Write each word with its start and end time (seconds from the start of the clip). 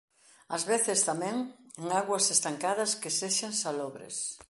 As 0.55 0.63
veces 0.71 0.99
tamén 1.09 1.35
en 1.81 1.87
augas 1.99 2.25
estancadas 2.35 2.91
que 3.01 3.11
sexan 3.19 3.53
salobres. 3.63 4.15